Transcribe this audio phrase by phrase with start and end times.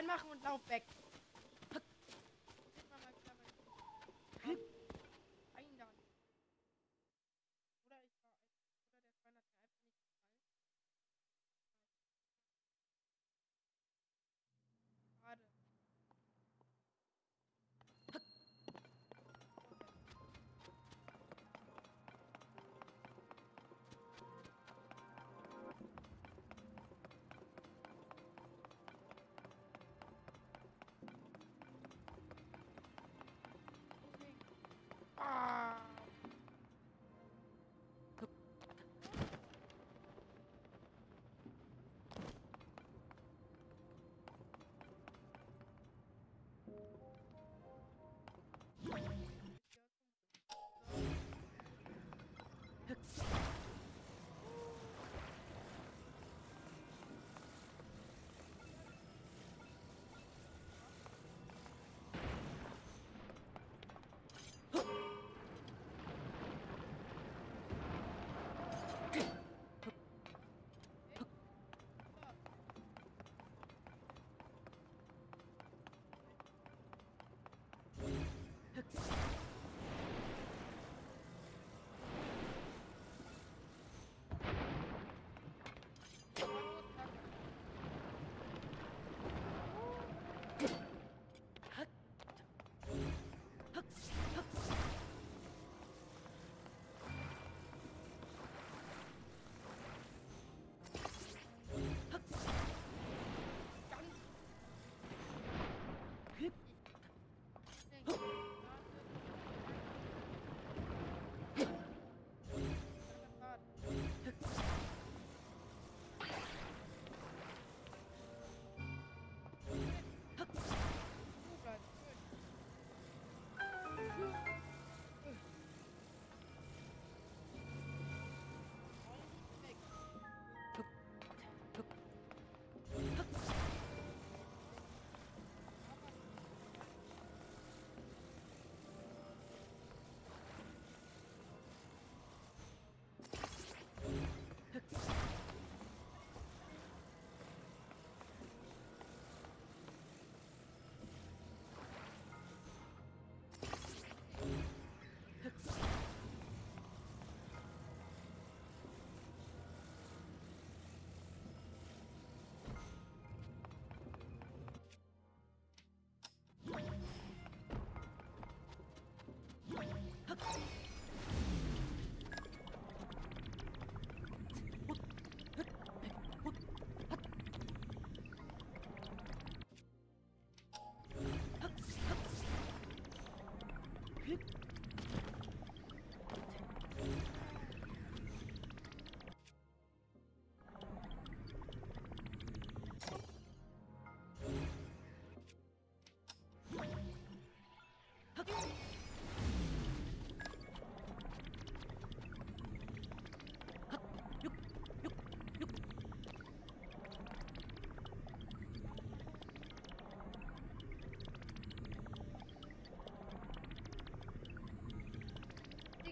[0.00, 0.84] reinmachen und lauf weg.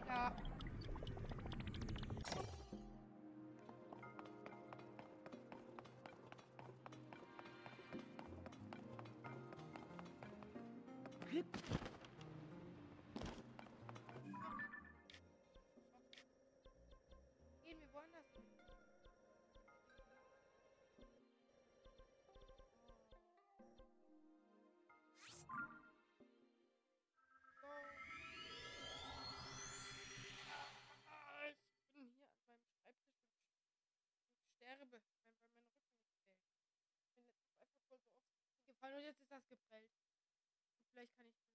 [0.08, 0.47] 好
[39.08, 39.90] jetzt ist das geprellt.
[40.92, 41.47] Vielleicht kann ich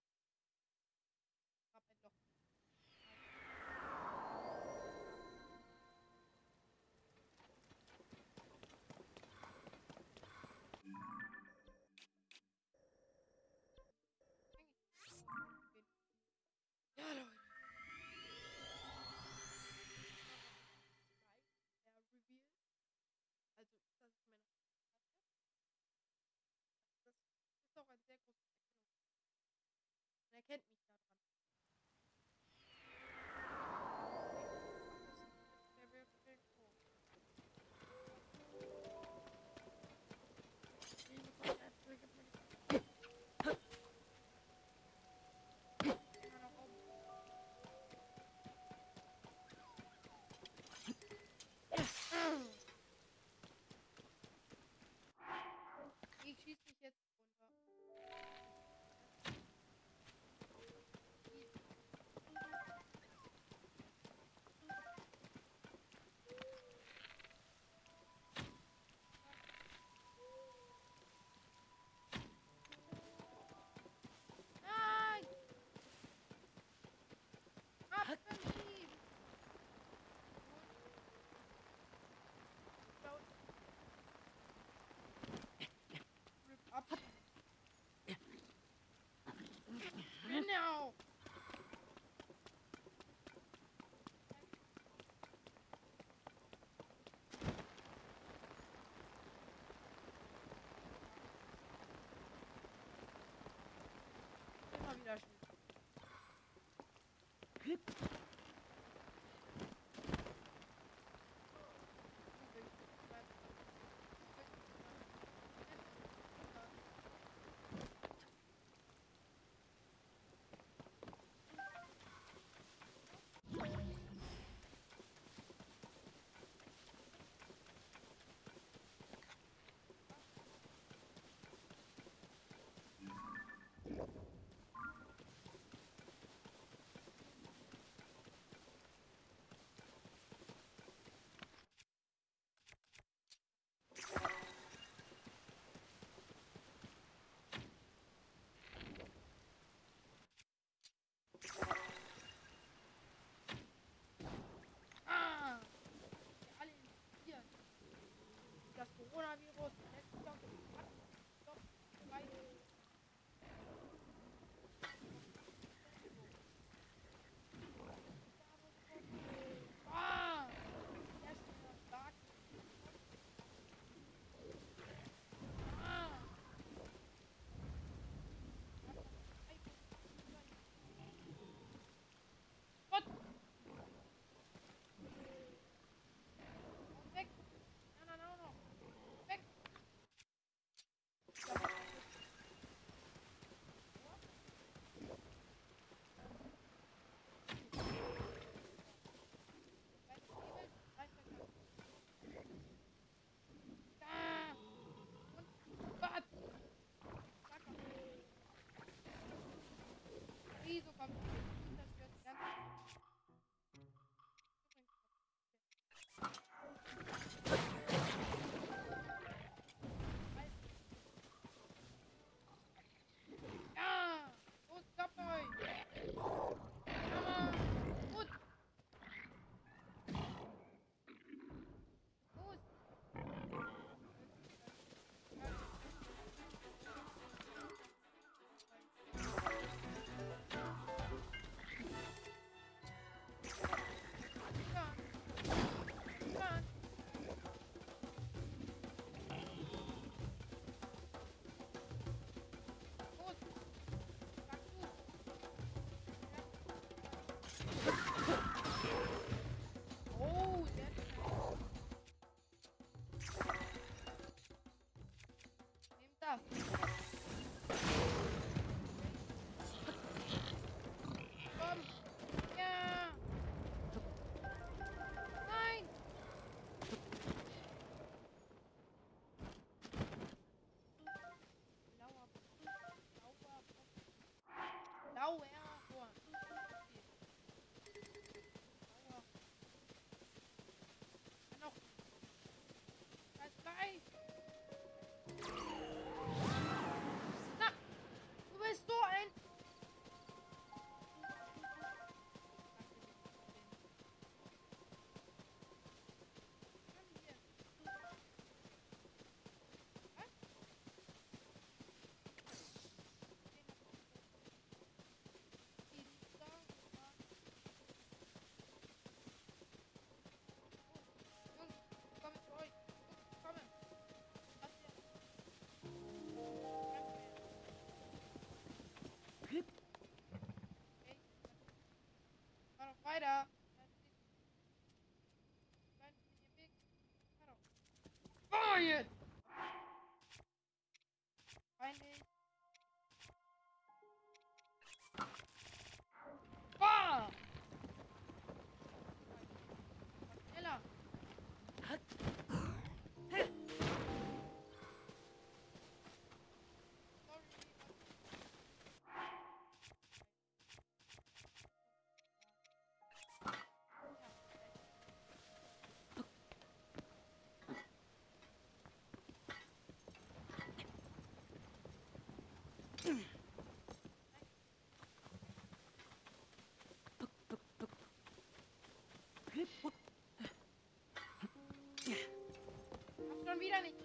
[383.60, 384.03] Mírame.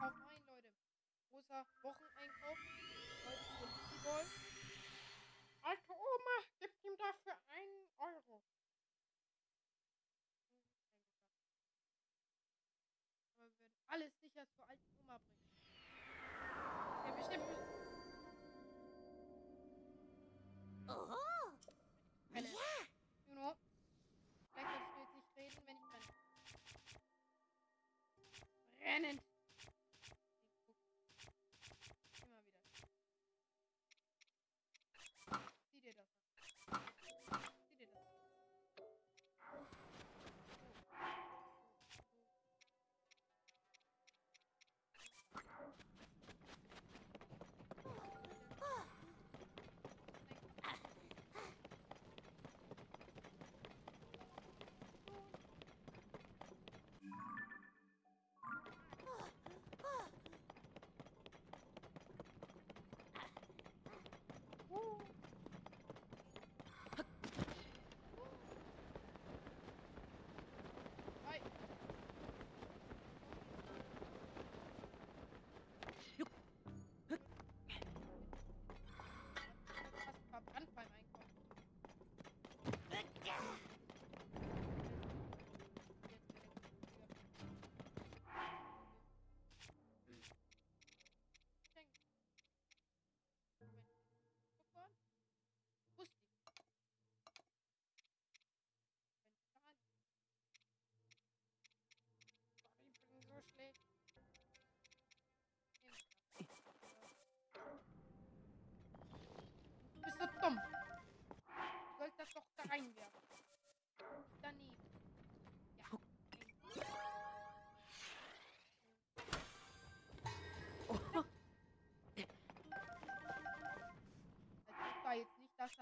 [0.00, 0.70] Ah, Auf rein, Leute.
[1.30, 2.58] Großer Wocheneinkauf.
[5.62, 8.40] Alte Oma, gib ihm dafür einen Euro.
[13.36, 15.50] Aber wir werden alles sicher zur alten Oma bringen.
[17.04, 17.44] Der bestimmt.
[20.88, 21.16] Oho!
[22.34, 22.58] Eine, ja!
[23.26, 23.56] Juno.
[24.52, 26.08] Vielleicht kannst du jetzt nicht reden, wenn ich renne.
[28.80, 29.27] Rennend!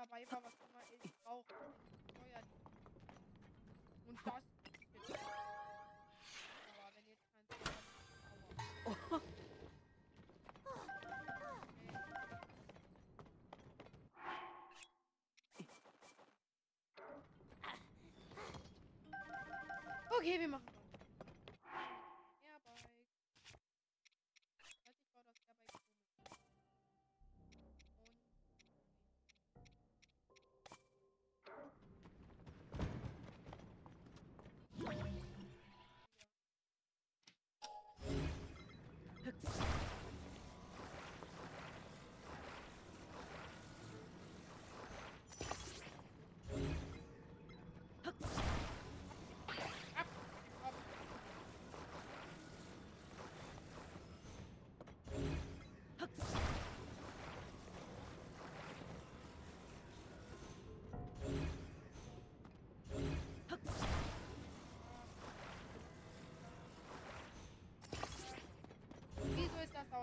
[0.07, 1.55] dabei war, was immer ich brauche.
[4.07, 4.43] Und das
[4.85, 5.25] ist jetzt.
[6.79, 7.49] Aber wenn jetzt kein
[9.09, 9.21] Feuer.
[20.19, 20.76] Okay, wir machen.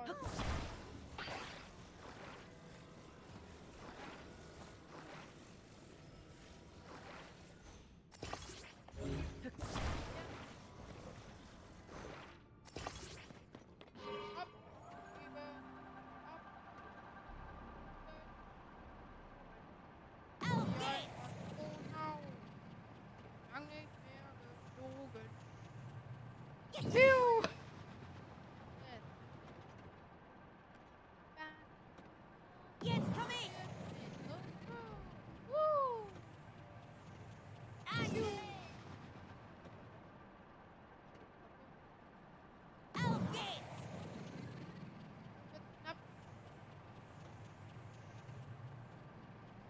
[0.05, 0.52] Come on.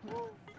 [0.06, 0.53] Whoa.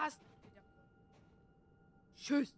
[0.00, 0.20] hast.
[2.16, 2.52] Tschüss.